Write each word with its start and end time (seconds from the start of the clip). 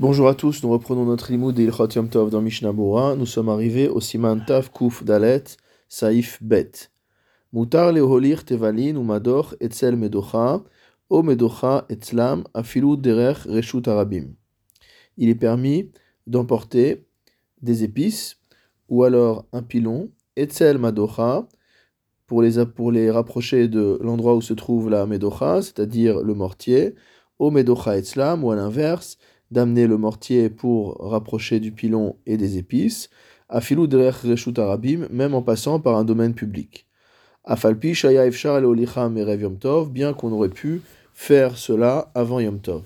Bonjour 0.00 0.28
à 0.28 0.36
tous, 0.36 0.62
nous 0.62 0.70
reprenons 0.70 1.04
notre 1.04 1.32
limoud 1.32 1.56
de 1.56 1.62
Ilchot 1.62 1.88
Yom 1.88 2.08
Tov 2.08 2.30
dans 2.30 2.40
Mishnah. 2.40 2.72
Nous 2.72 3.26
sommes 3.26 3.48
arrivés 3.48 3.88
au 3.88 4.00
Siman 4.00 4.44
Tav 4.46 4.70
Kuf 4.70 5.02
Dalet 5.02 5.42
Saif 5.88 6.40
Bet. 6.40 6.70
Mutar 7.52 7.92
leholir 7.92 8.44
tevalin 8.44 8.94
ou 8.94 9.12
etzel 9.58 9.96
medocha, 9.96 10.62
o 11.10 11.22
medocha 11.24 11.84
etzlam 11.88 12.44
afilu 12.54 12.96
derech 12.96 13.38
reshut 13.48 13.88
arabim. 13.88 14.36
Il 15.16 15.30
est 15.30 15.34
permis 15.34 15.90
d'emporter 16.28 17.04
des 17.60 17.82
épices 17.82 18.36
ou 18.88 19.02
alors 19.02 19.46
un 19.52 19.64
pilon, 19.64 20.12
etzel 20.36 20.78
madocha, 20.78 21.48
pour 22.28 22.42
les, 22.42 22.64
pour 22.66 22.92
les 22.92 23.10
rapprocher 23.10 23.66
de 23.66 23.98
l'endroit 24.00 24.36
où 24.36 24.42
se 24.42 24.54
trouve 24.54 24.90
la 24.90 25.06
medocha, 25.06 25.60
c'est-à-dire 25.60 26.22
le 26.22 26.34
mortier, 26.34 26.94
o 27.40 27.50
medocha 27.50 27.98
etzlam, 27.98 28.44
ou 28.44 28.52
à 28.52 28.56
l'inverse, 28.56 29.18
d'amener 29.50 29.86
le 29.86 29.96
mortier 29.96 30.50
pour 30.50 30.96
rapprocher 30.98 31.60
du 31.60 31.72
pilon 31.72 32.16
et 32.26 32.36
des 32.36 32.58
épices, 32.58 33.10
afilou 33.48 33.86
derech 33.86 34.22
reshut 34.24 34.58
arabim, 34.58 35.06
même 35.10 35.34
en 35.34 35.42
passant 35.42 35.80
par 35.80 35.96
un 35.96 36.04
domaine 36.04 36.34
public. 36.34 36.86
Afalpi 37.44 37.94
shaya 37.94 38.26
efshar 38.26 38.58
el 38.58 38.66
merev 38.66 39.40
yom 39.40 39.58
tov, 39.58 39.90
bien 39.90 40.12
qu'on 40.12 40.32
aurait 40.32 40.50
pu 40.50 40.82
faire 41.14 41.56
cela 41.56 42.10
avant 42.14 42.40
yom 42.40 42.60
tov. 42.60 42.82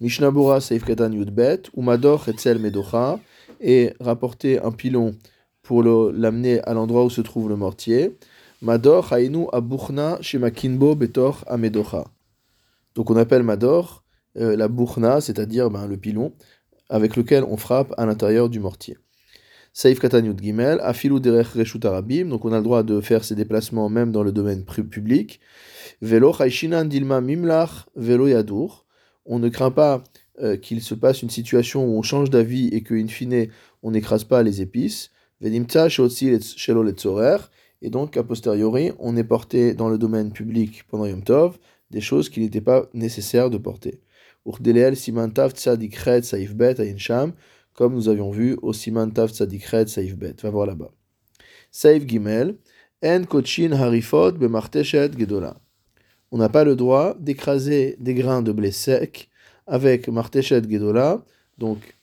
Mishnabura 0.00 0.60
seif 0.60 0.84
katan 0.84 1.12
yudbet, 1.12 1.70
umador 1.74 2.28
etzel 2.28 2.58
medocha, 2.58 3.18
et 3.60 3.94
rapporter 4.00 4.58
un 4.60 4.72
pilon 4.72 5.14
pour 5.62 5.82
l'amener 5.82 6.60
à 6.62 6.74
l'endroit 6.74 7.04
où 7.04 7.10
se 7.10 7.20
trouve 7.20 7.48
le 7.48 7.56
mortier. 7.56 8.16
Mador 8.62 9.12
hainu 9.12 9.46
abuchna 9.52 10.18
shemakinbo 10.20 10.94
betor 10.94 11.44
amedocha. 11.46 12.04
Donc 12.94 13.10
on 13.10 13.16
appelle 13.16 13.42
Mador 13.42 14.02
euh, 14.38 14.56
la 14.56 14.68
bourna, 14.68 15.20
c'est-à-dire 15.20 15.70
ben, 15.70 15.86
le 15.86 15.96
pilon, 15.96 16.32
avec 16.88 17.16
lequel 17.16 17.44
on 17.44 17.56
frappe 17.56 17.92
à 17.96 18.06
l'intérieur 18.06 18.48
du 18.48 18.60
mortier. 18.60 18.96
Saif 19.72 20.00
Gimel, 20.40 20.80
Afilou 20.82 21.20
Derech 21.20 21.48
Reshut 21.48 21.84
Arabim, 21.84 22.26
donc 22.26 22.44
on 22.44 22.52
a 22.52 22.56
le 22.56 22.64
droit 22.64 22.82
de 22.82 23.00
faire 23.00 23.24
ces 23.24 23.36
déplacements 23.36 23.88
même 23.88 24.10
dans 24.10 24.24
le 24.24 24.32
domaine 24.32 24.64
public. 24.64 25.40
Velo 26.02 26.32
Chaishinan 26.32 26.86
Dilma 26.86 27.20
Mimlach, 27.20 27.86
Velo 27.94 28.26
Yadour. 28.26 28.84
On 29.26 29.38
ne 29.38 29.48
craint 29.48 29.70
pas 29.70 30.02
euh, 30.42 30.56
qu'il 30.56 30.82
se 30.82 30.94
passe 30.94 31.22
une 31.22 31.30
situation 31.30 31.84
où 31.86 31.98
on 31.98 32.02
change 32.02 32.30
d'avis 32.30 32.68
et 32.68 32.82
qu'in 32.82 33.06
fine 33.06 33.48
on 33.82 33.92
n'écrase 33.92 34.24
pas 34.24 34.42
les 34.42 34.60
épices. 34.60 35.10
Venimta 35.40 35.88
Shelo 35.88 36.82
Letzorer. 36.82 37.38
Et 37.82 37.90
donc, 37.90 38.16
a 38.16 38.22
posteriori, 38.22 38.92
on 38.98 39.16
est 39.16 39.24
porté 39.24 39.72
dans 39.72 39.88
le 39.88 39.96
domaine 39.96 40.32
public 40.32 40.84
pendant 40.88 41.06
Yom 41.06 41.22
Tov 41.22 41.58
des 41.90 42.00
choses 42.00 42.28
qu'il 42.28 42.42
n'était 42.42 42.60
pas 42.60 42.86
nécessaire 42.92 43.50
de 43.50 43.58
porter. 43.58 44.00
Urdeleel 44.46 44.96
Simantav 44.96 45.52
Tzadik 45.52 45.96
Saif 45.96 46.54
Bet 46.54 46.76
Sham, 46.98 47.32
comme 47.74 47.94
nous 47.94 48.08
avions 48.08 48.30
vu 48.30 48.56
au 48.62 48.72
Simantav 48.72 49.30
Tzadik 49.30 49.64
Saif 49.64 50.16
Bet. 50.16 50.36
Va 50.42 50.50
voir 50.50 50.66
là-bas. 50.66 50.90
Saif 51.70 52.06
Gimel, 52.06 52.56
En 53.04 53.24
Kochin 53.24 53.72
Harifot 53.72 54.32
Bemarteshet 54.32 55.10
Gedola. 55.18 55.56
On 56.32 56.38
n'a 56.38 56.48
pas 56.48 56.64
le 56.64 56.76
droit 56.76 57.16
d'écraser 57.18 57.96
des 57.98 58.14
grains 58.14 58.42
de 58.42 58.52
blé 58.52 58.70
sec 58.70 59.28
avec 59.66 60.08
Marteshet 60.08 60.62
Gedola, 60.68 61.24
donc 61.58 61.96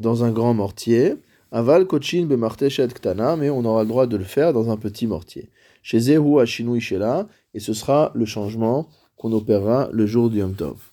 dans 0.00 0.24
un 0.24 0.30
grand 0.30 0.54
mortier. 0.54 1.14
Aval 1.50 1.86
Kochin 1.86 2.26
Bemarteshet 2.26 2.88
Ktana, 2.88 3.36
mais 3.36 3.50
on 3.50 3.64
aura 3.64 3.82
le 3.82 3.88
droit 3.88 4.06
de 4.06 4.16
le 4.16 4.24
faire 4.24 4.52
dans 4.52 4.70
un 4.70 4.76
petit 4.76 5.06
mortier. 5.06 5.50
Chez 5.82 6.00
Zehu 6.00 6.40
Ashinu 6.40 6.78
Ishela, 6.78 7.28
et 7.52 7.60
ce 7.60 7.74
sera 7.74 8.10
le 8.14 8.24
changement 8.24 8.88
qu'on 9.16 9.32
opérera 9.32 9.90
le 9.92 10.06
jour 10.06 10.30
du 10.30 10.38
Yom 10.38 10.54
Tov. 10.54 10.91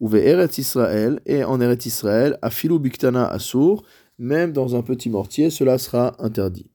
Ouve 0.00 0.16
Eretz 0.16 0.58
Israël, 0.58 1.20
et 1.26 1.44
en 1.44 1.60
Eretz 1.60 1.86
Israël, 1.86 2.38
Afilu 2.42 2.78
Biktana 2.78 3.26
Asur, 3.26 3.82
même 4.18 4.52
dans 4.52 4.76
un 4.76 4.82
petit 4.82 5.08
mortier, 5.10 5.50
cela 5.50 5.78
sera 5.78 6.14
interdit. 6.18 6.70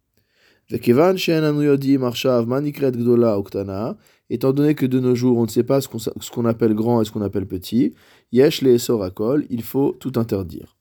Étant 4.30 4.54
donné 4.54 4.76
que 4.76 4.86
de 4.86 5.00
nos 5.00 5.16
jours 5.16 5.38
on 5.38 5.44
ne 5.44 5.50
sait 5.50 5.64
pas 5.64 5.82
ce 5.82 6.32
qu'on 6.32 6.46
appelle 6.46 6.74
grand 6.74 7.02
et 7.02 7.06
ce 7.06 7.12
qu'on 7.12 7.22
appelle 7.22 7.46
petit, 7.46 7.94
Yesh 8.32 8.62
le 8.62 8.78
Sorakol, 8.78 9.46
il 9.50 9.64
faut 9.64 9.92
tout 10.00 10.14
interdire. 10.16 10.78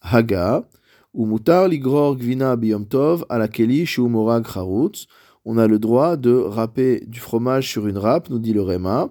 Haga, 0.00 0.68
ou 1.14 1.24
Mutar 1.26 1.68
Ligror 1.68 2.16
Gvina 2.16 2.56
Biyom 2.56 2.86
Tov, 2.86 3.24
Alakeli 3.28 3.86
Shumorag 3.86 4.46
Charutz, 4.46 5.06
on 5.44 5.56
a 5.56 5.66
le 5.66 5.78
droit 5.78 6.16
de 6.16 6.32
râper 6.32 7.04
du 7.06 7.20
fromage 7.20 7.70
sur 7.70 7.86
une 7.86 7.98
râpe, 7.98 8.28
nous 8.30 8.38
dit 8.38 8.52
le 8.52 8.62
Réma. 8.62 9.10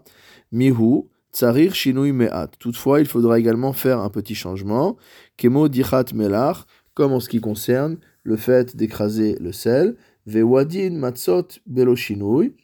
Mihu, 0.51 1.03
Tsarir 1.37 1.75
Shinui 1.75 2.13
Me'at. 2.13 2.49
Toutefois, 2.57 2.99
il 2.99 3.05
faudra 3.05 3.37
également 3.37 3.71
faire 3.71 3.99
un 3.99 4.09
petit 4.09 4.33
changement. 4.33 4.97
Kemo 5.37 5.67
Dichat 5.67 6.05
Melach, 6.15 6.65
comme 6.95 7.13
en 7.13 7.19
ce 7.19 7.29
qui 7.29 7.41
concerne 7.41 7.97
le 8.23 8.37
fait 8.37 8.75
d'écraser 8.75 9.37
le 9.39 9.51
sel. 9.51 9.97
Vewadin 10.25 10.97
Matzot 10.97 11.59
Belo 11.67 11.95
Shinui. 11.95 12.55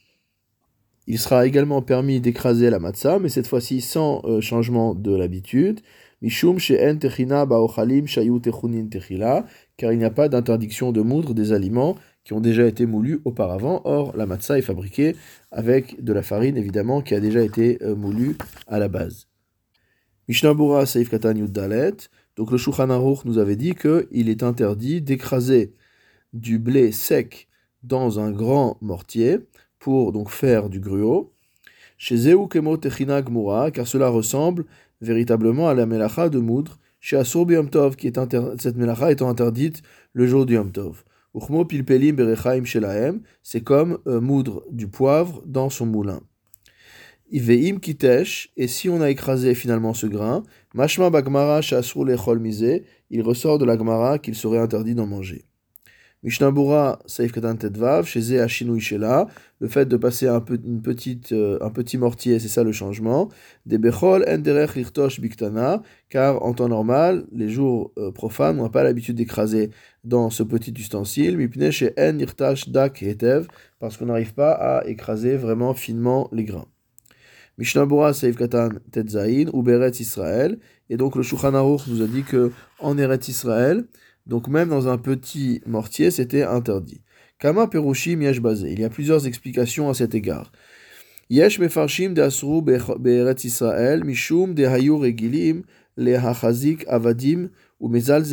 Il 1.06 1.20
sera 1.20 1.46
également 1.46 1.84
permis 1.84 2.20
d'écraser 2.20 2.72
la 2.72 2.80
matzah, 2.80 3.20
mais 3.20 3.30
cette 3.30 3.46
fois-ci 3.46 3.80
sans 3.80 4.24
euh, 4.26 4.42
changement 4.42 4.96
de 4.96 5.16
l'habitude. 5.16 5.82
Mishum 6.24 6.58
she'en 6.58 6.98
techina 6.98 7.46
ba'ochalim 7.46 8.08
shayu 8.08 8.40
techunin 8.42 8.88
techila, 8.88 9.46
car 9.78 9.92
il 9.92 10.00
n'y 10.00 10.06
a 10.06 10.10
pas 10.10 10.30
d'interdiction 10.30 10.92
de 10.92 11.02
moudre 11.02 11.36
des 11.36 11.52
aliments 11.52 11.96
qui 12.24 12.34
ont 12.34 12.40
déjà 12.40 12.66
été 12.66 12.86
moulus 12.86 13.20
auparavant. 13.26 13.82
Or, 13.86 14.16
la 14.16 14.26
matzah 14.26 14.58
est 14.58 14.64
fabriquée 14.64 15.16
avec 15.52 16.04
de 16.04 16.14
la 16.14 16.24
farine, 16.24 16.58
évidemment, 16.58 17.02
qui 17.02 17.16
a 17.16 17.20
déjà 17.20 17.42
été 17.42 17.82
euh, 17.84 17.96
moulue 17.96 18.38
à 18.68 18.80
la 18.80 18.88
base. 18.88 19.28
Mishnah 20.28 20.54
Saif 20.86 21.10
Katan 21.10 21.34
Dalet. 21.34 21.96
Donc, 22.36 22.52
le 22.52 22.58
Shulchan 22.58 22.90
Aruch 22.90 23.26
nous 23.26 23.38
avait 23.38 23.58
dit 23.58 23.76
qu'il 23.76 24.30
est 24.30 24.44
interdit 24.44 25.02
d'écraser 25.02 25.74
du 26.32 26.60
blé 26.60 26.92
sec 26.92 27.48
dans 27.84 28.20
un 28.20 28.32
grand 28.32 28.78
mortier 28.82 29.40
pour 29.78 30.14
donc 30.14 30.30
faire 30.30 30.70
du 30.70 30.80
gruau. 30.80 31.34
Chez 31.98 32.18
Zeu 32.18 32.38
Kemo 32.50 32.78
Techina 32.78 33.22
Gmura, 33.22 33.70
car 33.72 33.88
cela 33.88 34.10
ressemble 34.10 34.66
véritablement 35.02 35.68
à 35.68 35.74
la 35.74 35.86
melacha 35.86 36.30
de 36.30 36.40
moudre. 36.40 36.80
Chez 37.02 37.18
Asur 37.18 37.46
Tov, 37.70 37.98
qui 37.98 38.08
est 38.08 38.20
cette 38.60 38.78
melacha 38.78 39.12
étant 39.12 39.30
interdite 39.30 39.82
le 40.14 40.26
jour 40.26 40.46
du 40.46 40.54
Yom 40.54 40.72
Tov 40.72 41.04
c'est 43.44 43.62
comme 43.62 44.00
euh, 44.08 44.22
moudre 44.22 44.66
du 44.72 44.88
poivre 44.88 45.42
dans 45.46 45.70
son 45.70 45.86
moulin. 45.86 46.22
Iveim 47.32 47.80
kitesh, 47.80 48.52
et 48.58 48.68
si 48.68 48.90
on 48.90 49.02
a 49.02 49.10
écrasé 49.10 49.56
finalement 49.56 49.96
ce 49.96 50.06
grain, 50.06 50.44
mashma 50.76 51.10
bagmara 51.10 51.62
lechol 51.62 52.42
il 53.10 53.22
ressort 53.22 53.58
de 53.58 53.66
la 53.66 53.78
gmara 53.78 54.20
qu'il 54.20 54.36
serait 54.36 54.60
interdit 54.60 54.94
d'en 54.94 55.08
manger. 55.08 55.46
Mishnabura 56.24 57.00
Saif 57.06 57.34
Katan 57.34 57.58
Tedvav, 57.58 58.06
chez 58.06 58.22
Ze 58.22 58.48
Shela, 58.48 59.28
le 59.60 59.68
fait 59.68 59.86
de 59.86 59.98
passer 59.98 60.30
un, 60.30 60.42
une 60.66 60.82
petite, 60.82 61.34
euh, 61.34 61.58
un 61.60 61.70
petit 61.70 61.98
mortier, 61.98 62.40
c'est 62.40 62.48
ça 62.48 62.64
le 62.64 62.72
changement. 62.72 63.28
Des 63.66 63.78
Bechol 63.78 64.24
Enderech 64.26 64.76
Lirtosh 64.76 65.20
Biktana, 65.20 65.82
car 66.10 66.42
en 66.42 66.54
temps 66.54 66.70
normal, 66.70 67.26
les 67.34 67.50
jours 67.50 67.92
euh, 67.98 68.12
profanes, 68.12 68.58
on 68.62 68.64
n'a 68.64 68.70
pas 68.70 68.84
l'habitude 68.84 69.18
d'écraser 69.18 69.72
dans 70.06 70.30
ce 70.30 70.44
petit 70.44 70.74
ustensile. 70.78 71.36
Mipne 71.38 71.72
chez 71.72 71.92
En 72.00 72.18
Irtash 72.18 72.70
Dak 72.70 73.04
Hetev, 73.04 73.48
parce 73.80 73.98
qu'on 73.98 74.06
n'arrive 74.06 74.34
pas 74.34 74.54
à 74.54 74.88
écraser 74.88 75.36
vraiment 75.36 75.74
finement 75.74 76.30
les 76.32 76.46
grains. 76.46 76.68
Mishnabura 77.58 78.14
Saif 78.14 78.38
Katan 78.38 78.70
Tetzain, 78.92 79.48
ou 79.52 79.62
Beretz 79.62 80.00
Israël, 80.00 80.58
et 80.90 80.96
donc 80.96 81.18
le 81.18 81.24
Shulchan 81.24 81.52
nous 81.52 82.02
a 82.02 82.08
dit 82.08 82.24
que 82.24 82.52
en 82.80 82.98
Eretz 82.98 83.28
Israël, 83.28 83.86
donc 84.26 84.48
même 84.48 84.70
dans 84.70 84.88
un 84.88 84.98
petit 84.98 85.62
mortier, 85.66 86.12
c'était 86.12 86.44
interdit. 86.44 87.02
Kama 87.40 87.68
perushim 87.68 88.22
yesh. 88.22 88.40
Il 88.64 88.80
y 88.80 88.84
a 88.86 88.90
plusieurs 88.90 89.28
explications 89.28 89.90
à 89.90 89.94
cet 89.94 90.16
égard. 90.16 90.52
Yesh 91.30 91.60
de 91.60 92.22
asru 92.22 92.62
be'eretz 92.62 93.44
Israël 93.44 94.04
mishum 94.04 94.54
de 94.54 94.66
hayu 94.66 94.96
regilim 94.96 95.64
le 95.98 96.16
hachazik 96.16 96.86
avadim 96.88 97.50
ou 97.80 97.90
mezal. 97.90 98.24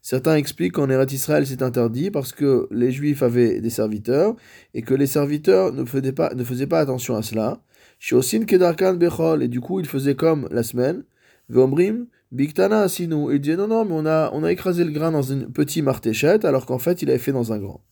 Certains 0.00 0.36
expliquent 0.36 0.72
qu'en 0.72 0.90
Eretz 0.90 1.12
Israël 1.14 1.46
c'est 1.46 1.62
interdit 1.62 2.10
parce 2.10 2.32
que 2.32 2.68
les 2.70 2.90
Juifs 2.90 3.22
avaient 3.22 3.60
des 3.60 3.70
serviteurs 3.70 4.36
et 4.74 4.82
que 4.82 4.94
les 4.94 5.06
serviteurs 5.06 5.72
ne 5.72 5.84
faisaient 5.84 6.12
pas, 6.12 6.34
ne 6.34 6.44
faisaient 6.44 6.66
pas 6.66 6.80
attention 6.80 7.16
à 7.16 7.22
cela. 7.22 7.62
Shosin 7.98 8.44
kedarkan 8.44 8.94
bechol 8.94 9.42
et 9.42 9.48
du 9.48 9.60
coup 9.60 9.80
ils 9.80 9.86
faisaient 9.86 10.14
comme 10.14 10.46
la 10.50 10.62
semaine. 10.62 11.04
Vomrim 11.48 12.06
Biktana 12.32 12.88
sinou. 12.88 13.30
Il 13.30 13.40
dit 13.40 13.56
non, 13.56 13.68
non, 13.68 13.84
mais 13.84 13.94
on 13.94 14.44
a, 14.44 14.52
écrasé 14.52 14.84
le 14.84 14.90
grain 14.90 15.12
dans 15.12 15.32
un 15.32 15.50
petit 15.50 15.82
martéchette, 15.82 16.44
alors 16.44 16.66
qu'en 16.66 16.78
fait, 16.78 17.02
il 17.02 17.10
avait 17.10 17.18
fait 17.18 17.32
dans 17.32 17.52
un 17.52 17.58
grand. 17.58 17.82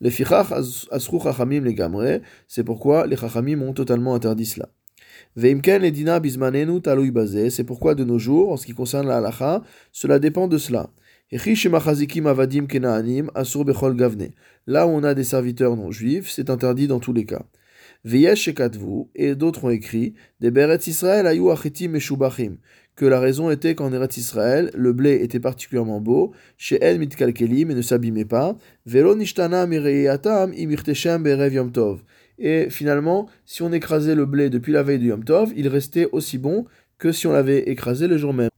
Les 0.00 0.10
fichach 0.10 0.52
asru 0.90 1.18
chachamim 1.20 1.64
les 1.64 1.74
gamre, 1.74 2.20
c'est 2.46 2.62
pourquoi 2.62 3.06
les 3.06 3.16
chachamim 3.16 3.62
ont 3.62 3.72
totalement 3.72 4.14
interdit 4.14 4.46
cela. 4.46 4.68
Veimken 5.36 5.82
les 5.82 5.90
dina 5.90 6.20
bismanenu 6.20 6.80
talui 6.80 7.10
bazé, 7.10 7.50
c'est 7.50 7.64
pourquoi 7.64 7.94
de 7.94 8.04
nos 8.04 8.18
jours, 8.18 8.52
en 8.52 8.56
ce 8.56 8.66
qui 8.66 8.74
concerne 8.74 9.08
la 9.08 9.16
halacha, 9.16 9.62
cela 9.90 10.18
dépend 10.18 10.46
de 10.46 10.58
cela. 10.58 10.90
Là 14.66 14.86
où 14.86 14.90
on 14.90 15.04
a 15.04 15.14
des 15.14 15.24
serviteurs 15.24 15.76
non 15.76 15.90
juifs, 15.90 16.30
c'est 16.30 16.50
interdit 16.50 16.86
dans 16.86 17.00
tous 17.00 17.12
les 17.12 17.24
cas. 17.24 17.42
Et 18.04 19.34
d'autres 19.34 19.64
ont 19.64 19.70
écrit, 19.70 20.14
des 20.40 20.50
Beretz 20.50 20.86
Israël 20.86 21.26
que 22.98 23.06
la 23.06 23.20
raison 23.20 23.48
était 23.48 23.76
qu'en 23.76 23.92
Eretz 23.92 24.16
Israël, 24.16 24.72
le 24.74 24.92
blé 24.92 25.22
était 25.22 25.38
particulièrement 25.38 26.00
beau, 26.00 26.32
chez 26.56 26.82
El 26.82 26.98
mitkalkelim 26.98 27.70
et 27.70 27.74
ne 27.74 27.80
s'abîmait 27.80 28.24
pas, 28.24 28.58
berev. 31.20 32.02
Et 32.40 32.70
finalement, 32.70 33.28
si 33.44 33.62
on 33.62 33.72
écrasait 33.72 34.16
le 34.16 34.26
blé 34.26 34.50
depuis 34.50 34.72
la 34.72 34.82
veille 34.82 34.98
du 34.98 35.08
Yom 35.08 35.22
Tov, 35.22 35.52
il 35.56 35.68
restait 35.68 36.08
aussi 36.10 36.38
bon 36.38 36.66
que 36.98 37.12
si 37.12 37.28
on 37.28 37.32
l'avait 37.32 37.68
écrasé 37.68 38.08
le 38.08 38.18
jour 38.18 38.34
même. 38.34 38.50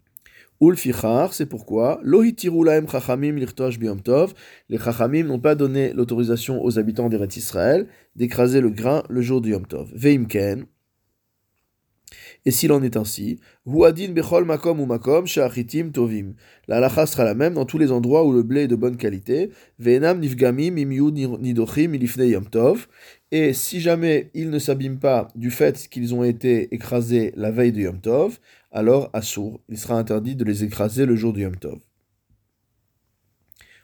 Ulfichar, 0.60 1.32
c'est 1.32 1.46
pourquoi, 1.46 2.00
lohitiru 2.02 2.66
chachamim 2.90 3.36
lirtosh 3.36 3.78
biyom 3.78 4.02
tov, 4.02 4.34
les 4.68 4.78
chachamim 4.78 5.24
n'ont 5.24 5.40
pas 5.40 5.54
donné 5.54 5.92
l'autorisation 5.94 6.62
aux 6.62 6.78
habitants 6.78 7.08
d'Eretz 7.08 7.36
Israël 7.36 7.86
d'écraser 8.14 8.60
le 8.60 8.68
grain 8.68 9.02
le 9.08 9.22
jour 9.22 9.40
du 9.40 9.52
Yom 9.52 9.66
Tov. 9.66 9.90
Veimken, 9.94 10.66
et 12.44 12.50
s'il 12.50 12.72
en 12.72 12.82
est 12.82 12.96
ainsi, 12.96 13.38
Huadin 13.66 14.12
bechol 14.12 14.44
makom 14.44 14.80
ou 14.80 14.86
makom 14.86 15.26
shachitim 15.26 15.92
tovim. 15.92 16.34
La 16.68 16.76
halacha 16.76 17.06
sera 17.06 17.24
la 17.24 17.34
même 17.34 17.54
dans 17.54 17.66
tous 17.66 17.78
les 17.78 17.92
endroits 17.92 18.24
où 18.24 18.32
le 18.32 18.42
blé 18.42 18.62
est 18.62 18.68
de 18.68 18.76
bonne 18.76 18.96
qualité. 18.96 19.50
Ve'enam 19.78 20.20
nifgamim 20.20 20.76
imyu 20.76 21.10
nidochim 21.12 21.94
ilifne 21.94 22.26
yom 22.26 22.46
tov. 22.46 22.88
Et 23.32 23.52
si 23.52 23.80
jamais 23.80 24.30
ils 24.34 24.50
ne 24.50 24.58
s'abîment 24.58 24.98
pas 24.98 25.28
du 25.36 25.50
fait 25.50 25.88
qu'ils 25.88 26.14
ont 26.14 26.24
été 26.24 26.74
écrasés 26.74 27.32
la 27.36 27.50
veille 27.50 27.72
du 27.72 27.84
yom 27.84 28.00
tov, 28.00 28.40
alors 28.72 29.10
assour, 29.12 29.60
il 29.68 29.78
sera 29.78 29.98
interdit 29.98 30.34
de 30.34 30.44
les 30.44 30.64
écraser 30.64 31.06
le 31.06 31.14
jour 31.14 31.32
du 31.32 31.42
yom 31.42 31.56
tov. 31.56 31.78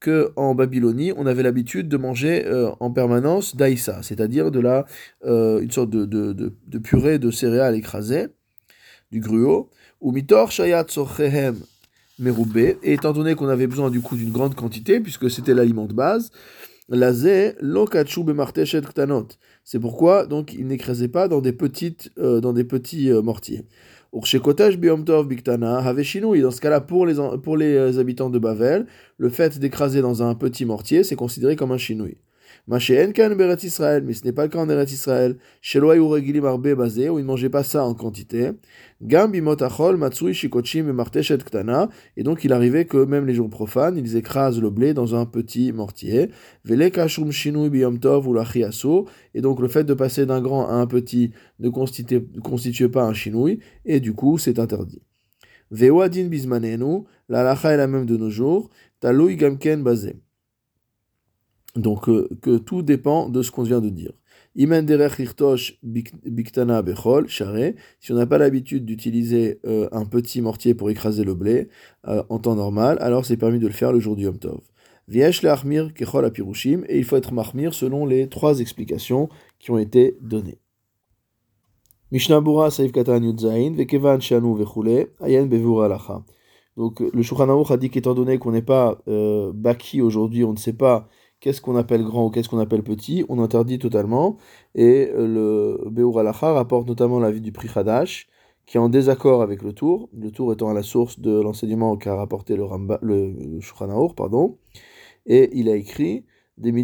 que 0.00 0.32
en 0.36 0.54
Babylonie, 0.54 1.12
on 1.16 1.26
avait 1.26 1.42
l'habitude 1.42 1.88
de 1.88 1.96
manger 1.96 2.44
euh, 2.44 2.72
en 2.80 2.90
permanence 2.90 3.56
Daïsa, 3.56 4.02
c'est-à-dire 4.02 4.50
de 4.50 4.60
la, 4.60 4.84
euh, 5.24 5.60
une 5.60 5.70
sorte 5.70 5.90
de, 5.90 6.04
de, 6.04 6.32
de, 6.34 6.78
purée 6.78 7.18
de 7.18 7.30
céréales 7.30 7.76
écrasées, 7.76 8.26
du 9.12 9.20
gruau, 9.20 9.70
ou 10.00 10.12
Mitor 10.12 10.50
Shayat 10.50 10.86
Et 12.82 12.92
étant 12.92 13.12
donné 13.12 13.34
qu'on 13.34 13.48
avait 13.48 13.66
besoin 13.66 13.90
du 13.90 14.00
coup 14.00 14.16
d'une 14.16 14.30
grande 14.32 14.54
quantité, 14.54 15.00
puisque 15.00 15.30
c'était 15.30 15.54
l'aliment 15.54 15.86
de 15.86 15.94
base, 15.94 16.30
Lazé 16.88 17.54
Lokachu 17.60 18.22
Bemarteshet 18.24 18.82
Ktanot. 18.82 19.28
C'est 19.64 19.78
pourquoi 19.78 20.26
donc 20.26 20.52
il 20.52 20.66
n'écrasait 20.66 21.08
pas 21.08 21.28
dans 21.28 21.40
des 21.40 21.52
petites, 21.52 22.10
euh, 22.18 22.40
dans 22.40 22.52
des 22.52 22.64
petits 22.64 23.10
mortiers. 23.10 23.64
Dans 24.12 24.20
ce 24.22 24.36
cas-là, 26.60 26.80
pour 26.82 27.06
les, 27.06 27.14
pour 27.42 27.56
les 27.56 27.74
euh, 27.74 27.98
habitants 27.98 28.28
de 28.28 28.38
Bavel, 28.38 28.86
le 29.16 29.28
fait 29.30 29.58
d'écraser 29.58 30.02
dans 30.02 30.22
un 30.22 30.34
petit 30.34 30.66
mortier, 30.66 31.02
c'est 31.02 31.16
considéré 31.16 31.56
comme 31.56 31.72
un 31.72 31.78
chinoui. 31.78 32.18
Mais 32.68 32.78
ce 32.78 34.24
n'est 34.24 34.32
pas 34.32 34.44
le 34.44 34.48
cas 34.48 34.60
en 34.60 34.68
Eretz 34.68 34.92
Israël. 34.92 35.36
Ou 35.74 36.08
Regilim 36.08 36.44
Arbe 36.44 36.74
basé, 36.74 37.08
où 37.08 37.18
ils 37.18 37.22
ne 37.22 37.26
mangeaient 37.26 37.50
pas 37.50 37.64
ça 37.64 37.84
en 37.84 37.94
quantité. 37.94 38.50
Gam 39.02 39.32
Bimotachol, 39.32 39.96
Matsui, 39.96 40.32
Shikochim 40.32 40.88
et 40.88 40.92
Marteshet 40.92 41.38
Ktana. 41.38 41.88
Et 42.16 42.22
donc 42.22 42.44
il 42.44 42.52
arrivait 42.52 42.84
que 42.84 43.04
même 43.04 43.26
les 43.26 43.34
jours 43.34 43.50
profanes, 43.50 43.96
ils 43.98 44.16
écrasent 44.16 44.60
le 44.60 44.70
blé 44.70 44.94
dans 44.94 45.16
un 45.16 45.26
petit 45.26 45.72
mortier. 45.72 46.30
Vele 46.64 46.92
Kashum 46.92 47.32
Shinui 47.32 47.68
Biyom 47.68 47.98
Tov 47.98 48.28
ou 48.28 48.32
Lachiaso. 48.34 49.08
Et 49.34 49.40
donc 49.40 49.60
le 49.60 49.66
fait 49.66 49.82
de 49.82 49.94
passer 49.94 50.24
d'un 50.24 50.40
grand 50.40 50.68
à 50.68 50.74
un 50.74 50.86
petit 50.86 51.32
ne 51.58 51.68
constitue, 51.68 52.88
pas 52.90 53.02
un 53.02 53.12
chinouille, 53.12 53.58
et 53.84 53.98
du 53.98 54.14
coup 54.14 54.38
c'est 54.38 54.60
interdit. 54.60 55.02
Veoadin 55.72 56.28
Bismanenu, 56.28 57.04
la 57.28 57.42
lacha 57.42 57.72
est 57.72 57.76
la 57.76 57.88
même 57.88 58.06
de 58.06 58.16
nos 58.16 58.30
jours. 58.30 58.70
Taloui 59.00 59.36
Gamken 59.36 59.82
basé. 59.82 60.14
Donc, 61.76 62.08
euh, 62.08 62.28
que 62.42 62.58
tout 62.58 62.82
dépend 62.82 63.28
de 63.28 63.42
ce 63.42 63.50
qu'on 63.50 63.62
vient 63.62 63.80
de 63.80 63.88
dire. 63.88 64.12
biktana 64.54 66.82
bechol, 66.82 67.28
Si 67.28 68.12
on 68.12 68.14
n'a 68.14 68.26
pas 68.26 68.38
l'habitude 68.38 68.84
d'utiliser 68.84 69.60
euh, 69.64 69.88
un 69.92 70.04
petit 70.04 70.42
mortier 70.42 70.74
pour 70.74 70.90
écraser 70.90 71.24
le 71.24 71.34
blé 71.34 71.68
euh, 72.06 72.22
en 72.28 72.38
temps 72.38 72.56
normal, 72.56 72.98
alors 73.00 73.24
c'est 73.24 73.38
permis 73.38 73.58
de 73.58 73.66
le 73.66 73.72
faire 73.72 73.92
le 73.92 74.00
jour 74.00 74.16
du 74.16 74.24
Yom 74.24 74.38
Tov. 74.38 74.60
Viesh 75.08 75.42
le 75.42 75.90
kechol 75.90 76.24
apirushim, 76.24 76.84
et 76.88 76.98
il 76.98 77.04
faut 77.04 77.16
être 77.16 77.32
mahmir 77.32 77.74
selon 77.74 78.06
les 78.06 78.28
trois 78.28 78.60
explications 78.60 79.28
qui 79.58 79.70
ont 79.70 79.78
été 79.78 80.16
données. 80.20 80.58
Mishnah 82.12 82.42
Saif 82.70 82.92
Katan 82.92 83.22
Yudzain, 83.22 83.72
Vekevan 83.72 84.20
Shanu 84.20 84.56
Vechule, 84.58 85.08
Ayen 85.20 85.46
Bevur 85.46 85.82
Alacha. 85.82 86.22
Donc 86.76 87.00
le 87.00 87.22
Shulchan 87.22 87.64
a 87.64 87.76
dit 87.78 87.90
qu'étant 87.90 88.14
donné 88.14 88.38
qu'on 88.38 88.52
n'est 88.52 88.62
pas 88.62 88.98
baki 89.06 90.02
aujourd'hui, 90.02 90.44
on 90.44 90.52
ne 90.52 90.58
sait 90.58 90.72
pas 90.72 91.08
qu'est-ce 91.42 91.60
qu'on 91.60 91.76
appelle 91.76 92.04
grand 92.04 92.26
ou 92.26 92.30
qu'est-ce 92.30 92.48
qu'on 92.48 92.60
appelle 92.60 92.84
petit, 92.84 93.26
on 93.28 93.40
interdit 93.40 93.78
totalement. 93.78 94.38
Et 94.74 95.10
euh, 95.12 95.26
le 95.82 95.90
Beur 95.90 96.18
Alacha 96.18 96.52
rapporte 96.52 96.86
notamment 96.88 97.18
l'avis 97.18 97.40
du 97.42 97.50
Pri 97.52 97.68
Hadash, 97.74 98.28
qui 98.64 98.76
est 98.76 98.80
en 98.80 98.88
désaccord 98.88 99.42
avec 99.42 99.62
le 99.62 99.72
Tour, 99.72 100.08
le 100.16 100.30
Tour 100.30 100.52
étant 100.52 100.70
à 100.70 100.74
la 100.74 100.84
source 100.84 101.18
de 101.18 101.32
l'enseignement 101.40 101.96
qu'a 101.96 102.14
rapporté 102.14 102.54
le, 102.56 102.62
Ramba, 102.64 102.98
le, 103.02 103.58
pardon. 104.14 104.56
Et 105.26 105.50
il 105.58 105.68
a 105.68 105.74
écrit. 105.74 106.24
Il 106.58 106.74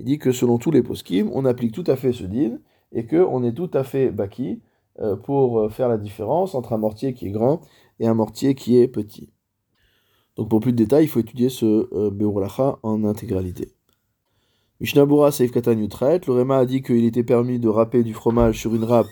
dit 0.00 0.18
que 0.18 0.32
selon 0.32 0.58
tous 0.58 0.70
les 0.70 0.82
poskim, 0.82 1.30
on 1.34 1.44
applique 1.44 1.72
tout 1.72 1.84
à 1.86 1.96
fait 1.96 2.12
ce 2.12 2.24
din 2.24 2.58
et 2.92 3.06
que 3.06 3.16
on 3.16 3.42
est 3.42 3.52
tout 3.52 3.70
à 3.72 3.82
fait 3.82 4.10
baki 4.10 4.60
euh, 5.00 5.16
pour 5.16 5.58
euh, 5.58 5.68
faire 5.70 5.88
la 5.88 5.96
différence 5.96 6.54
entre 6.54 6.72
un 6.72 6.78
mortier 6.78 7.14
qui 7.14 7.26
est 7.26 7.30
grand 7.30 7.62
et 7.98 8.06
un 8.06 8.14
mortier 8.14 8.54
qui 8.54 8.78
est 8.78 8.86
petit. 8.86 9.32
Donc 10.36 10.48
pour 10.48 10.60
plus 10.60 10.72
de 10.72 10.76
détails, 10.76 11.04
il 11.04 11.08
faut 11.08 11.20
étudier 11.20 11.48
ce 11.48 11.88
euh, 11.92 12.76
en 12.82 13.04
intégralité. 13.04 13.72
Mishnabura 14.80 15.32
Seif 15.32 15.52
Katan 15.52 15.74
le 15.74 16.32
Réma 16.32 16.58
a 16.58 16.66
dit 16.66 16.82
qu'il 16.82 17.04
était 17.04 17.24
permis 17.24 17.58
de 17.58 17.68
râper 17.68 18.02
du 18.02 18.12
fromage 18.12 18.60
sur 18.60 18.74
une 18.74 18.84
râpe 18.84 19.06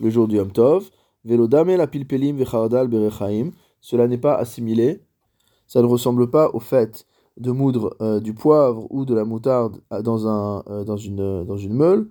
le 0.00 0.08
jour 0.08 0.26
du 0.26 0.36
Yom 0.36 0.50
Tov. 0.50 0.90
Velodame 1.24 1.76
la 1.76 1.86
pilpelim 1.86 2.36
vechardal 2.36 2.88
berechaim. 2.88 3.50
Cela 3.82 4.08
n'est 4.08 4.18
pas 4.18 4.34
assimilé. 4.34 5.02
Ça 5.66 5.82
ne 5.82 5.86
ressemble 5.86 6.30
pas 6.30 6.50
au 6.54 6.60
fait 6.60 7.06
de 7.36 7.50
moudre 7.50 7.96
euh, 8.00 8.20
du 8.20 8.34
poivre 8.34 8.86
ou 8.90 9.04
de 9.04 9.14
la 9.14 9.24
moutarde 9.24 9.80
dans, 10.02 10.26
un, 10.26 10.62
euh, 10.68 10.84
dans, 10.84 10.96
une, 10.96 11.44
dans 11.44 11.56
une 11.56 11.74
meule, 11.74 12.08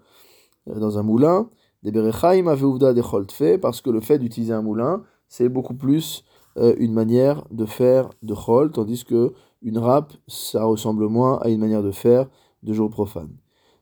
euh, 0.67 0.79
dans 0.79 0.97
un 0.97 1.03
moulin. 1.03 1.49
Des 1.83 1.91
berechaim 1.91 2.47
aveuvda 2.47 2.93
des 2.93 3.57
parce 3.57 3.81
que 3.81 3.89
le 3.89 4.01
fait 4.01 4.19
d'utiliser 4.19 4.53
un 4.53 4.61
moulin, 4.61 5.03
c'est 5.27 5.49
beaucoup 5.49 5.75
plus 5.75 6.25
euh, 6.59 6.75
une 6.77 6.93
manière 6.93 7.45
de 7.51 7.65
faire 7.65 8.09
de 8.21 8.33
chol, 8.33 8.71
tandis 8.71 9.05
que 9.05 9.33
une 9.61 9.77
râpe, 9.77 10.13
ça 10.27 10.63
ressemble 10.65 11.07
moins 11.07 11.37
à 11.39 11.49
une 11.49 11.59
manière 11.59 11.83
de 11.83 11.91
faire 11.91 12.27
de 12.63 12.73
jour 12.73 12.89
profane. 12.89 13.35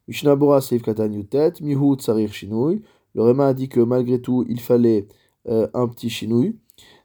Mishnabura 0.07 0.61
Seif 0.61 0.81
Katan 0.83 1.11
Yutet, 1.11 1.53
Mihu 1.61 1.95
Tsarir 1.95 2.31
Shinui. 2.31 2.81
Le 3.13 3.23
Réma 3.23 3.47
a 3.47 3.53
dit 3.53 3.67
que 3.69 3.79
malgré 3.79 4.21
tout, 4.21 4.45
il 4.47 4.59
fallait 4.59 5.07
euh, 5.47 5.67
un 5.73 5.87
petit 5.87 6.09
chinouille. 6.09 6.55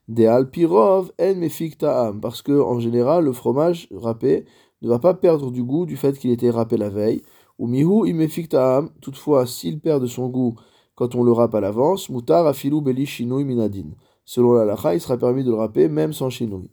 De 0.08 0.26
Alpirov 0.26 1.12
en 1.20 1.34
Mefik 1.36 1.78
Ta'am, 1.78 2.20
parce 2.20 2.42
que 2.42 2.60
en 2.60 2.80
général, 2.80 3.24
le 3.24 3.32
fromage 3.32 3.88
râpé 3.92 4.44
ne 4.82 4.88
va 4.88 4.98
pas 4.98 5.14
perdre 5.14 5.50
du 5.50 5.62
goût 5.62 5.86
du 5.86 5.96
fait 5.96 6.18
qu'il 6.18 6.30
était 6.30 6.50
râpé 6.50 6.76
la 6.76 6.90
veille. 6.90 7.22
Ou 7.58 7.66
Mihu 7.66 8.08
Imefik 8.08 8.48
Ta'am, 8.50 8.90
toutefois, 9.00 9.46
s'il 9.46 9.80
perd 9.80 10.02
de 10.02 10.06
son 10.06 10.28
goût 10.28 10.54
quand 10.96 11.14
on 11.14 11.22
le 11.22 11.32
râpe 11.32 11.54
à 11.54 11.60
l'avance, 11.60 12.10
Mutar 12.10 12.46
Afilu 12.46 12.80
Beli 12.80 13.06
Shinui 13.06 13.44
Minadin. 13.44 13.90
Selon 14.24 14.52
la 14.54 14.64
lacha, 14.64 14.94
il 14.94 15.00
sera 15.00 15.16
permis 15.16 15.44
de 15.44 15.50
le 15.50 15.56
râper 15.56 15.88
même 15.88 16.12
sans 16.12 16.30
chinouille. 16.30 16.70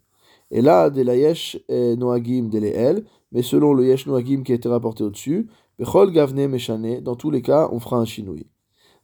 Et 0.52 0.62
là, 0.62 0.90
de 0.90 1.02
la 1.02 1.16
yesh 1.16 1.60
noagim 1.70 2.50
de 2.50 2.60
el, 2.60 3.06
mais 3.32 3.44
selon 3.44 3.74
le 3.74 3.86
yesh 3.86 4.08
noagim 4.08 4.44
qui 4.44 4.52
a 4.52 4.56
été 4.56 4.68
rapporté 4.68 5.04
au-dessus, 5.04 5.48
bechol 5.78 6.12
gavne 6.12 6.48
meshane, 6.48 7.02
dans 7.02 7.16
tous 7.16 7.32
les 7.32 7.42
cas, 7.42 7.70
on 7.72 7.80
fera 7.80 7.98
un 7.98 8.06
chinouille. 8.06 8.48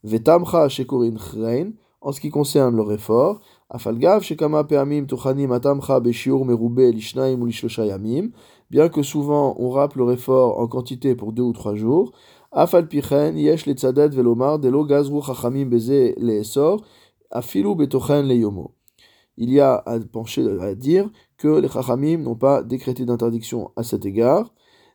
Vetamcha 0.04 0.70
shekorin 0.70 1.16
chrein, 1.16 1.72
en 2.02 2.12
ce 2.12 2.22
qui 2.22 2.30
concerne 2.30 2.76
le 2.76 2.84
réfort, 2.84 3.42
afalgav 3.70 4.22
shekama 4.22 4.64
peamim 4.64 5.06
tuchanim 5.06 5.52
atamcha 5.52 6.00
beshiur 6.00 6.46
merube 6.46 6.92
lishnaim 6.94 7.42
ou 7.42 7.48
lishlosha 7.48 7.86
yamim, 7.86 8.30
bien 8.70 8.90
que 8.90 9.02
souvent 9.02 9.56
on 9.58 9.72
râpe 9.72 9.96
le 9.96 10.04
réfort 10.04 10.60
en 10.60 10.68
quantité 10.68 11.16
pour 11.16 11.32
deux 11.32 11.44
ou 11.44 11.54
trois 11.54 11.74
jours, 11.74 12.12
afalpichen 12.52 13.36
yesh 13.36 13.66
le 13.66 13.74
tzadet 13.74 14.10
velomar 14.10 14.60
delo 14.60 14.86
gazru 14.86 15.22
chachamim 15.24 15.66
beze 15.66 16.14
leesor, 16.18 16.84
Afilu 17.32 17.76
betochen 17.76 18.28
le 18.28 18.36
yomo. 18.36 18.76
Il 19.38 19.52
y 19.52 19.60
a 19.60 19.76
à 19.86 20.00
pencher 20.00 20.46
à 20.62 20.76
dire 20.76 21.10
que 21.38 21.60
les 21.60 21.68
chachamim 21.68 22.18
n'ont 22.18 22.36
pas 22.36 22.64
décrété 22.64 23.06
d'interdiction 23.06 23.72
à 23.76 23.84
cet 23.84 24.06
égard, 24.06 24.54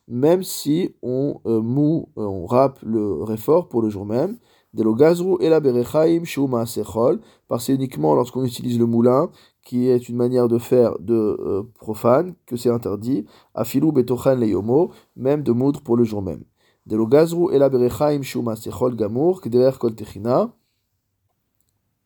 même 0.09 0.43
si 0.43 0.95
on 1.03 1.41
euh, 1.47 1.61
mou, 1.61 2.09
euh, 2.17 2.23
on 2.23 2.47
râpe 2.47 2.79
le 2.83 3.23
réfort 3.23 3.69
pour 3.69 3.83
le 3.83 3.91
jour 3.91 4.07
même. 4.07 4.39
De 4.73 4.83
lo 4.83 4.95
gazru 4.95 5.37
et 5.41 5.49
la 5.49 5.61
berechaim 5.61 6.25
shuma 6.25 6.65
sechol, 6.65 7.21
parce 7.49 7.67
que 7.67 7.73
uniquement 7.73 8.15
lorsqu'on 8.15 8.45
utilise 8.45 8.79
le 8.79 8.87
moulin, 8.87 9.31
qui 9.65 9.89
est 9.89 10.09
une 10.09 10.17
manière 10.17 10.49
de 10.49 10.59
faire 10.59 10.99
de 11.01 11.15
euh, 11.15 11.63
profane, 11.79 12.35
que 12.47 12.57
c'est 12.57 12.71
interdit. 12.71 13.27
Afilu 13.55 13.93
betochen 13.93 14.41
le 14.41 14.47
yomo, 14.49 14.91
même 15.17 15.43
de 15.43 15.53
moudre 15.53 15.81
pour 15.83 15.97
le 15.97 16.05
jour 16.05 16.23
même. 16.23 16.45
De 16.87 16.97
lo 16.97 17.07
gazru 17.07 17.53
et 17.53 17.59
la 17.59 17.69
berechaim 17.69 18.23
shuma 18.23 18.57
sechol 18.57 18.97
gamour, 18.97 19.43
kederer 19.43 19.79
kol 19.79 19.95
techina. 19.95 20.53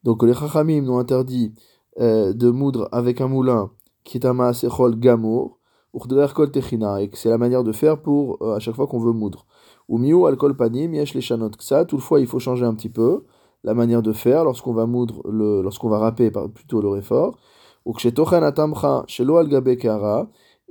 Donc 0.04 0.22
les 0.22 0.34
Chachamim 0.34 0.82
n'ont 0.82 0.98
interdit 0.98 1.54
euh, 1.98 2.32
de 2.34 2.50
moudre 2.50 2.88
avec 2.92 3.20
un 3.20 3.28
moulin 3.28 3.70
qui 4.04 4.18
est 4.18 4.26
un 4.26 4.34
maasechol 4.34 4.96
gamour, 4.98 5.58
ou 5.94 6.00
et 6.04 7.10
c'est 7.14 7.30
la 7.30 7.38
manière 7.38 7.64
de 7.64 7.72
faire 7.72 8.02
pour 8.02 8.36
euh, 8.42 8.56
à 8.56 8.58
chaque 8.58 8.74
fois 8.74 8.86
qu'on 8.86 8.98
veut 8.98 9.12
moudre. 9.12 9.46
Ou 9.88 9.98
miu 9.98 10.26
alcool 10.26 10.56
panim, 10.56 10.92
yesh 10.92 11.14
les 11.14 11.20
chanot 11.20 11.52
ça, 11.60 11.84
toutefois 11.84 12.20
il 12.20 12.26
faut 12.26 12.38
changer 12.38 12.66
un 12.66 12.74
petit 12.74 12.90
peu 12.90 13.24
la 13.62 13.74
manière 13.74 14.02
de 14.02 14.12
faire 14.12 14.44
lorsqu'on 14.44 14.74
va 14.74 14.86
moudre, 14.86 15.22
le, 15.30 15.62
lorsqu'on 15.62 15.88
va 15.88 15.98
râper 15.98 16.30
plutôt 16.54 16.82
le 16.82 16.88
réfort. 16.88 17.38
Ou 17.86 17.92
kshetochan 17.92 18.42
atamcha 18.42 19.04
shelo 19.06 19.36
al 19.36 19.48
gabe 19.48 19.68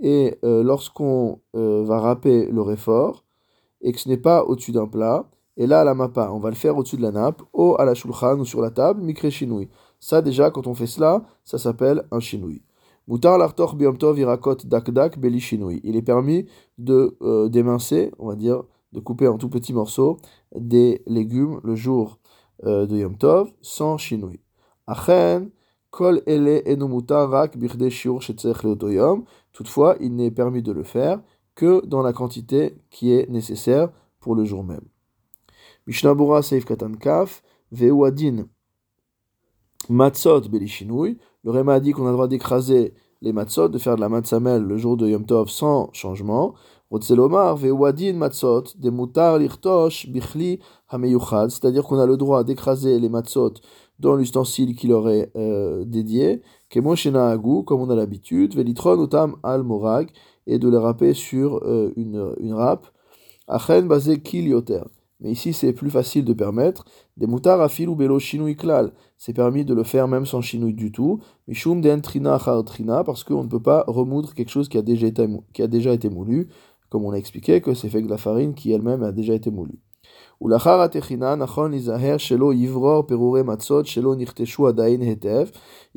et 0.01 0.37
euh, 0.43 0.63
lorsqu'on 0.63 1.39
va 1.53 1.99
râper 1.99 2.47
le 2.47 2.61
réfort, 2.61 3.23
et 3.81 3.93
que 3.93 3.99
ce 3.99 4.09
n'est 4.09 4.17
pas 4.17 4.43
au-dessus 4.43 4.73
d'un 4.73 4.87
plat, 4.87 5.29
et 5.55 5.67
là, 5.67 5.81
à 5.81 5.83
la 5.83 5.93
mappa, 5.93 6.31
on 6.31 6.39
va 6.39 6.49
le 6.49 6.55
faire 6.55 6.77
au-dessus 6.77 6.97
de 6.97 7.03
la 7.03 7.11
nappe, 7.11 7.41
ou 7.53 7.75
à 7.77 7.85
la 7.85 7.93
shulchan, 7.93 8.39
ou 8.39 8.45
sur 8.45 8.61
la 8.61 8.71
table, 8.71 9.01
mikre 9.01 9.29
shinui. 9.29 9.69
Ça, 9.99 10.21
déjà, 10.21 10.49
quand 10.49 10.65
on 10.67 10.73
fait 10.73 10.87
cela, 10.87 11.23
ça 11.43 11.57
s'appelle 11.57 12.05
un 12.11 12.19
shinui. 12.19 12.63
Mutar 13.07 13.37
l'artor 13.37 13.75
biomtov 13.75 14.17
irakot 14.17 14.57
dakdak 14.65 15.19
beli 15.19 15.39
shinui. 15.39 15.81
Il 15.83 15.95
est 15.95 16.01
permis 16.01 16.45
de 16.77 17.17
euh, 17.21 17.49
d'émincer, 17.49 18.11
on 18.17 18.27
va 18.29 18.35
dire, 18.35 18.63
de 18.93 18.99
couper 18.99 19.27
en 19.27 19.37
tout 19.37 19.49
petits 19.49 19.73
morceaux 19.73 20.17
des 20.55 21.01
légumes 21.05 21.59
le 21.63 21.75
jour 21.75 22.19
euh, 22.65 22.85
de 22.85 22.97
Yom 22.97 23.17
Tov 23.17 23.51
sans 23.61 23.97
shinui. 23.97 24.39
Achen, 24.87 25.51
kol 25.91 26.21
ele 26.25 26.63
enomutar 26.65 27.29
rak 27.29 27.57
birde 27.57 27.89
shiur 27.89 28.21
yom. 28.89 29.25
Toutefois, 29.51 29.97
il 29.99 30.15
n'est 30.15 30.31
permis 30.31 30.63
de 30.63 30.71
le 30.71 30.83
faire 30.83 31.21
que 31.55 31.85
dans 31.85 32.01
la 32.01 32.13
quantité 32.13 32.77
qui 32.89 33.11
est 33.11 33.29
nécessaire 33.29 33.89
pour 34.19 34.33
le 34.33 34.45
jour 34.45 34.63
même. 34.63 34.92
Mishnabura 35.87 36.41
seif 36.41 36.65
katan 36.65 36.93
kaf, 36.95 37.41
veuadin 37.71 38.45
matzot 39.89 40.49
belishinui. 40.49 41.17
Le 41.43 41.51
Réma 41.51 41.79
dit 41.79 41.91
qu'on 41.91 42.05
a 42.05 42.09
le 42.09 42.13
droit 42.13 42.27
d'écraser 42.27 42.93
les 43.21 43.33
matzot, 43.33 43.69
de 43.69 43.77
faire 43.77 43.95
de 43.95 44.01
la 44.01 44.09
matzamel 44.09 44.63
le 44.63 44.77
jour 44.77 44.95
de 44.97 45.07
Yom 45.07 45.25
Tov 45.25 45.49
sans 45.49 45.89
changement. 45.93 46.53
Rotzelomar 46.89 47.57
ve'uadin 47.57 48.13
matzot 48.13 48.63
de 48.77 48.89
mutar 48.89 49.39
lirtosh 49.39 50.07
bichli 50.09 50.59
hameyuchad, 50.89 51.49
c'est-à-dire 51.49 51.83
qu'on 51.83 51.99
a 51.99 52.05
le 52.05 52.17
droit 52.17 52.43
d'écraser 52.43 52.99
les 52.99 53.09
matzot 53.09 53.55
dans 53.99 54.15
l'ustensile 54.15 54.75
qui 54.75 54.87
leur 54.87 55.09
est 55.09 55.31
euh, 55.35 55.85
dédié, 55.85 56.41
kemoshena 56.69 57.37
comme 57.65 57.81
on 57.81 57.89
a 57.89 57.95
l'habitude, 57.95 58.55
velitron 58.55 59.03
utam 59.03 59.37
al 59.43 59.63
morag, 59.63 60.09
et 60.45 60.59
de 60.59 60.69
les 60.69 60.77
râper 60.77 61.13
sur 61.13 61.61
euh, 61.63 61.91
une, 61.95 62.35
une 62.39 62.53
râpe. 62.53 62.87
Achen 63.47 63.87
kilioter. 64.21 64.83
Mais 65.23 65.31
ici, 65.31 65.53
c'est 65.53 65.71
plus 65.71 65.89
facile 65.89 66.25
de 66.25 66.33
permettre. 66.33 66.83
Des 67.15 67.27
moutards 67.27 67.61
à 67.61 67.69
fil 67.69 67.87
ou 67.87 67.95
bélo 67.95 68.19
chinouï 68.19 68.57
klal. 68.57 68.91
C'est 69.17 69.33
permis 69.33 69.63
de 69.63 69.73
le 69.73 69.83
faire 69.83 70.09
même 70.09 70.25
sans 70.25 70.41
chinouï 70.41 70.73
du 70.73 70.91
tout. 70.91 71.21
Mishum 71.47 71.81
den 71.81 72.01
trina 72.01 72.37
trina, 72.65 73.03
parce 73.05 73.23
qu'on 73.23 73.43
ne 73.43 73.49
peut 73.49 73.61
pas 73.61 73.85
remoudre 73.87 74.33
quelque 74.33 74.51
chose 74.51 74.67
qui 74.67 74.77
a 74.77 74.81
déjà 74.81 75.07
été, 75.07 75.25
qui 75.53 75.61
a 75.61 75.67
déjà 75.67 75.93
été 75.93 76.09
moulu, 76.09 76.49
comme 76.89 77.05
on 77.05 77.11
l'a 77.11 77.17
expliqué, 77.17 77.61
que 77.61 77.73
c'est 77.73 77.89
fait 77.89 78.01
de 78.01 78.09
la 78.09 78.17
farine 78.17 78.53
qui 78.53 78.73
elle-même 78.73 79.01
a 79.01 79.13
déjà 79.13 79.33
été 79.33 79.49
moulue. 79.49 79.79
Il 80.45 80.49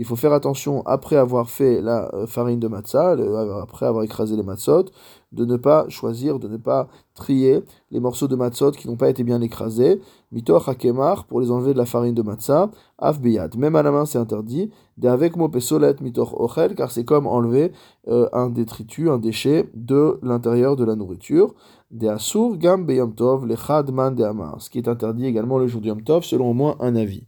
faut 0.04 0.16
faire 0.16 0.32
attention 0.32 0.82
après 0.86 1.16
avoir 1.16 1.50
fait 1.50 1.80
la 1.80 2.10
farine 2.28 2.60
de 2.60 2.68
matzah, 2.68 3.16
après 3.60 3.86
avoir 3.86 4.04
écrasé 4.04 4.36
les 4.36 4.44
matzot, 4.44 4.84
de 5.32 5.44
ne 5.44 5.56
pas 5.56 5.88
choisir, 5.88 6.38
de 6.38 6.46
ne 6.46 6.58
pas 6.58 6.86
trier 7.14 7.64
les 7.90 7.98
morceaux 7.98 8.28
de 8.28 8.36
matzot 8.36 8.70
qui 8.70 8.86
n'ont 8.86 8.96
pas 8.96 9.10
été 9.10 9.24
bien 9.24 9.40
écrasés, 9.40 10.00
mitoch 10.30 10.68
hakemar 10.68 11.24
pour 11.24 11.40
les 11.40 11.50
enlever 11.50 11.72
de 11.72 11.78
la 11.78 11.86
farine 11.86 12.14
de 12.14 12.22
matzah, 12.22 12.70
af 12.98 13.18
Même 13.20 13.74
à 13.74 13.82
la 13.82 13.90
main 13.90 14.06
c'est 14.06 14.18
interdit, 14.18 14.70
de 14.96 15.08
avec 15.08 15.36
pesolet 15.50 15.96
mitoch 16.00 16.32
ochel, 16.38 16.76
car 16.76 16.92
c'est 16.92 17.04
comme 17.04 17.26
enlever 17.26 17.72
euh, 18.06 18.28
un 18.32 18.48
détritus, 18.48 19.10
un 19.10 19.18
déchet 19.18 19.68
de 19.74 20.20
l'intérieur 20.22 20.76
de 20.76 20.84
la 20.84 20.94
nourriture 20.94 21.54
de 21.96 22.08
Asur 22.08 22.56
Gam 22.58 22.84
Beyom 22.84 23.14
Tov, 23.14 23.46
Lechad 23.46 23.90
Man 23.90 24.14
de 24.14 24.24
Amar, 24.24 24.60
ce 24.60 24.68
qui 24.68 24.78
est 24.78 24.88
interdit 24.88 25.26
également 25.26 25.58
le 25.58 25.66
jour 25.66 25.80
du 25.80 25.88
Yom 25.88 26.02
Tov, 26.02 26.24
selon 26.24 26.50
au 26.50 26.54
moins 26.54 26.76
un 26.80 26.94
avis. 26.94 27.24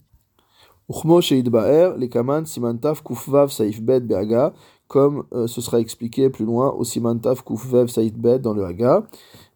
Uchmo 0.89 1.21
Sheid 1.21 1.49
Baer, 1.49 1.97
les 1.97 2.09
Kaman 2.09 2.45
Simantav 2.45 3.03
Kufvav 3.03 3.49
Saif 3.49 3.81
Bet 3.81 4.01
Beaga, 4.01 4.53
comme 4.87 5.23
euh, 5.33 5.47
ce 5.47 5.61
sera 5.61 5.79
expliqué 5.79 6.29
plus 6.29 6.45
loin 6.45 6.71
au 6.71 6.83
Simantav 6.83 7.43
Kufvav 7.43 7.87
Saif 7.87 8.17
Bet 8.17 8.39
dans 8.39 8.53
le 8.53 8.65
Haga, 8.65 9.03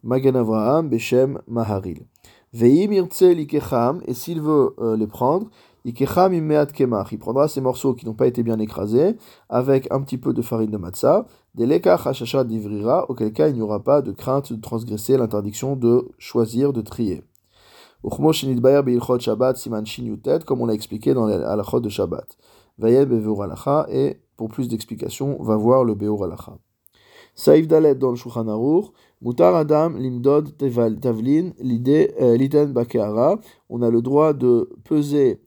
Magan 0.03 0.35
Avraham 0.35 0.89
Beshem 0.89 1.39
Maharil. 1.47 2.05
Veim 2.53 2.91
Irtse 2.91 3.23
Likecham, 3.23 4.01
et 4.05 4.13
s'il 4.13 4.41
veut 4.41 4.75
euh, 4.79 4.95
les 4.95 5.07
prendre, 5.07 5.47
Ikecham 5.85 6.33
Imeat 6.33 6.71
Kemach, 6.71 7.11
il 7.11 7.19
prendra 7.19 7.47
ces 7.47 7.61
morceaux 7.61 7.93
qui 7.93 8.05
n'ont 8.05 8.13
pas 8.13 8.27
été 8.27 8.41
bien 8.41 8.57
écrasés, 8.59 9.15
avec 9.49 9.91
un 9.91 10.01
petit 10.01 10.17
peu 10.17 10.33
de 10.33 10.41
farine 10.41 10.71
de 10.71 10.77
matzah, 10.77 11.25
des 11.55 11.65
lekach 11.65 12.07
hachasha 12.07 12.43
divrira, 12.43 13.09
auquel 13.09 13.31
cas 13.31 13.49
il 13.49 13.55
n'y 13.55 13.61
aura 13.61 13.83
pas 13.83 14.01
de 14.01 14.11
crainte 14.11 14.51
de 14.53 14.61
transgresser 14.61 15.17
l'interdiction 15.17 15.75
de 15.75 16.09
choisir, 16.17 16.73
de 16.73 16.81
trier. 16.81 17.23
Shabbat 18.03 19.57
siman 19.57 19.83
comme 20.45 20.61
on 20.61 20.65
l'a 20.65 20.73
expliqué 20.73 21.13
dans 21.13 21.25
l'alachot 21.25 21.79
de 21.79 21.89
Shabbat. 21.89 22.37
Vayel 22.79 23.05
beveur 23.05 23.43
alacha, 23.43 23.85
et 23.89 24.19
pour 24.35 24.49
plus 24.49 24.67
d'explications, 24.67 25.41
va 25.41 25.55
voir 25.55 25.83
le 25.83 25.93
beur 25.93 26.23
alacha. 26.23 26.57
Saïf 27.35 27.67
dalet 27.67 27.95
dans 27.95 28.11
le 28.11 28.15
Shulchan 28.15 28.45
mutar 29.21 29.55
adam 29.55 29.89
limdod 29.97 30.57
tavlin, 30.57 31.51
l'idée 31.59 32.13
euh, 32.21 32.35
liten 32.35 32.73
bakeara, 32.73 33.39
on 33.69 33.81
a 33.81 33.89
le 33.89 34.01
droit 34.01 34.33
de 34.33 34.69
peser 34.83 35.39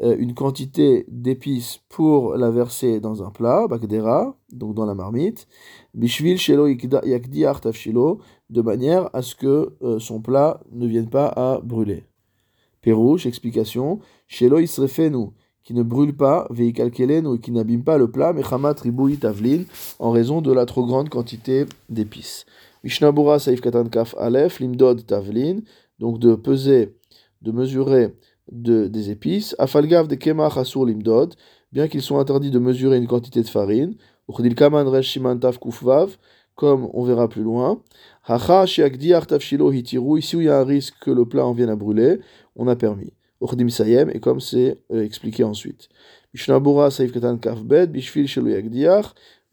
une 0.00 0.34
quantité 0.34 1.04
d'épices 1.08 1.80
pour 1.88 2.36
la 2.36 2.50
verser 2.50 3.00
dans 3.00 3.22
un 3.22 3.30
plat, 3.30 3.66
bakdera, 3.66 4.36
donc 4.52 4.74
dans 4.74 4.86
la 4.86 4.94
marmite, 4.94 5.48
bishvil 5.94 6.38
shelo 6.38 6.68
yakdi 6.68 7.44
shilo, 7.72 8.20
de 8.48 8.62
manière 8.62 9.10
à 9.12 9.22
ce 9.22 9.34
que 9.34 9.74
euh, 9.82 9.98
son 9.98 10.20
plat 10.20 10.60
ne 10.70 10.86
vienne 10.86 11.10
pas 11.10 11.26
à 11.26 11.60
brûler. 11.60 12.04
Pérouche, 12.80 13.26
explication, 13.26 13.98
shelo 14.28 14.60
isrefenu, 14.60 15.30
qui 15.64 15.74
ne 15.74 15.82
brûle 15.82 16.16
pas, 16.16 16.46
veikalkelenu, 16.50 17.34
et 17.34 17.38
qui 17.40 17.50
n'abîme 17.50 17.82
pas 17.82 17.98
le 17.98 18.10
plat, 18.10 18.32
mechamat 18.32 18.74
riboui 18.80 19.18
tavlin, 19.18 19.64
en 19.98 20.12
raison 20.12 20.40
de 20.40 20.52
la 20.52 20.64
trop 20.64 20.86
grande 20.86 21.08
quantité 21.08 21.66
d'épices. 21.88 22.46
Mishnabura 22.84 23.40
saif 23.40 23.60
katan 23.60 23.88
kaf 23.88 24.14
alef, 24.16 24.60
limdod 24.60 25.04
tavlin, 25.04 25.60
donc 25.98 26.20
de 26.20 26.36
peser, 26.36 26.94
de 27.42 27.50
mesurer 27.50 28.14
de, 28.52 28.86
des 28.86 29.10
épices. 29.10 29.54
Afalgav 29.58 30.08
de 30.08 30.14
kemach 30.14 30.56
asur 30.56 30.86
limdod, 30.86 31.34
bien 31.72 31.88
qu'ils 31.88 32.02
soient 32.02 32.20
interdits 32.20 32.50
de 32.50 32.58
mesurer 32.58 32.98
une 32.98 33.06
quantité 33.06 33.42
de 33.42 33.48
farine. 33.48 33.94
Uchdil 34.28 34.54
kaman 34.54 34.86
resh 34.88 35.18
kufvav, 35.60 36.16
comme 36.54 36.88
on 36.92 37.04
verra 37.04 37.28
plus 37.28 37.42
loin. 37.42 37.82
Hacha 38.26 38.66
shiakdi 38.66 39.14
shilo 39.40 39.72
hitiru, 39.72 40.18
ici 40.18 40.36
où 40.36 40.40
il 40.40 40.46
y 40.46 40.48
a 40.48 40.58
un 40.58 40.64
risque 40.64 40.94
que 41.00 41.10
le 41.10 41.24
plat 41.24 41.46
en 41.46 41.52
vienne 41.52 41.70
à 41.70 41.76
brûler, 41.76 42.20
on 42.56 42.68
a 42.68 42.76
permis. 42.76 43.12
Uchdim 43.40 43.68
sayem, 43.68 44.10
et 44.12 44.20
comme 44.20 44.40
c'est 44.40 44.78
euh, 44.92 45.04
expliqué 45.04 45.44
ensuite. 45.44 45.88
Mishnabura 46.34 46.90
saif 46.90 47.12
katan 47.12 47.38
kafbed, 47.38 47.92
bishfil 47.92 48.26
shelo 48.26 48.50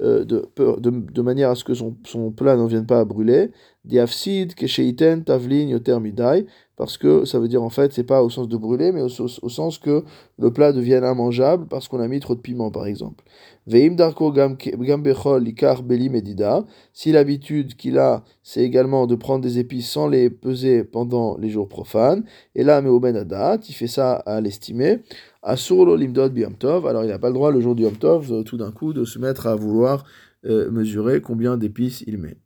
euh, 0.02 0.26
de, 0.26 0.50
de, 0.58 1.22
manière 1.22 1.52
à 1.52 1.56
ce 1.56 1.64
que 1.64 1.74
son, 1.74 1.96
son 2.06 2.32
plat 2.32 2.58
n'en 2.58 2.66
vienne 2.66 2.86
pas 2.86 3.00
à 3.00 3.06
brûler. 3.06 3.52
Diafsid, 3.86 4.56
kesheiten, 4.56 5.24
tavlin, 5.24 5.68
yoter 5.70 6.00
midai, 6.00 6.48
parce 6.76 6.98
que 6.98 7.24
ça 7.24 7.40
veut 7.40 7.48
dire 7.48 7.62
en 7.62 7.70
fait, 7.70 7.94
c'est 7.94 8.04
pas 8.04 8.24
au 8.24 8.30
sens 8.30 8.48
de 8.48 8.58
brûler, 8.58 8.92
mais 8.92 9.02
au, 9.02 9.10
sens 9.10 9.78
que 9.78 10.04
le 10.40 10.52
plat 10.52 10.74
devienne 10.74 11.04
immangeable 11.04 11.68
parce 11.68 11.88
qu'on 11.88 12.00
a 12.00 12.08
mis 12.08 12.20
trop 12.20 12.36
de 12.36 12.42
piment 12.42 12.72
par 12.72 12.88
exemple. 12.88 13.24
Veim 13.68 13.96
darko 13.96 14.32
gambechol 14.32 15.44
likar 15.44 15.84
beli 15.84 16.10
medida, 16.10 16.66
si 16.94 17.12
l'habitude 17.12 17.76
qu'il 17.76 18.00
a, 18.00 18.24
c'est 18.44 18.64
également 18.64 19.06
de 19.08 19.16
prendre 19.16 19.44
des 19.44 19.60
épices 19.60 19.90
sans 19.90 20.08
les 20.08 20.30
peser 20.30 20.84
pendant 20.84 21.38
les 21.38 21.50
jours 21.50 21.70
profanes, 21.70 22.24
et 22.56 22.64
là, 22.64 22.82
mais 22.82 22.90
au 22.90 23.00
benadat, 23.00 23.60
il 23.70 23.74
fait 23.74 23.88
ça 23.88 24.14
à 24.14 24.42
l'estimer. 24.42 25.00
Asur 25.44 25.96
limdod 25.96 26.34
tov, 26.58 26.88
alors 26.88 27.04
il 27.04 27.10
n'a 27.10 27.20
pas 27.20 27.30
le 27.30 27.36
droit 27.36 27.52
le 27.52 27.62
jour 27.62 27.76
du 27.76 27.84
yom 27.84 27.96
tov, 27.96 28.44
tout 28.44 28.58
d'un 28.58 28.72
coup, 28.72 28.94
de 28.94 29.06
se 29.06 29.20
mettre 29.20 29.46
à 29.46 29.56
vouloir 29.56 30.04
euh, 30.46 30.70
mesurer 30.72 31.22
combien 31.22 31.56
d'épices 31.58 32.04
il 32.08 32.18
met. 32.18 32.38